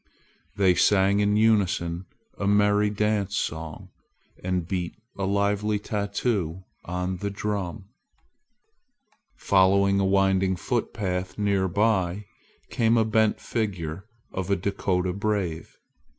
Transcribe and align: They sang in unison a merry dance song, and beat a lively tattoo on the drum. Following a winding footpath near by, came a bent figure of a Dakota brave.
They 0.55 0.73
sang 0.73 1.19
in 1.19 1.35
unison 1.37 2.07
a 2.39 2.47
merry 2.47 2.89
dance 2.89 3.37
song, 3.37 3.91
and 4.43 4.67
beat 4.67 4.95
a 5.15 5.25
lively 5.25 5.77
tattoo 5.77 6.63
on 6.85 7.17
the 7.17 7.29
drum. 7.29 7.87
Following 9.35 9.99
a 9.99 10.05
winding 10.05 10.55
footpath 10.55 11.37
near 11.37 11.67
by, 11.67 12.25
came 12.71 12.97
a 12.97 13.05
bent 13.05 13.39
figure 13.39 14.07
of 14.31 14.49
a 14.49 14.55
Dakota 14.55 15.13
brave. 15.13 15.77